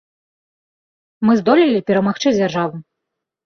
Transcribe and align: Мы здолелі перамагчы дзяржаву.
Мы 1.29 1.37
здолелі 1.41 1.85
перамагчы 1.93 2.29
дзяржаву. 2.41 2.85